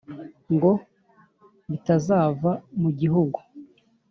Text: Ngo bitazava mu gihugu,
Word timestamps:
Ngo 0.53 0.71
bitazava 1.69 2.51
mu 2.81 2.89
gihugu, 2.99 3.39